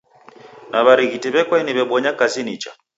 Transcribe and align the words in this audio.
Na 0.71 0.79
w'arighiti 0.85 1.27
w'ekwaeni 1.33 1.71
w'ebonya 1.77 2.11
kazi 2.19 2.41
nicha? 2.45 2.71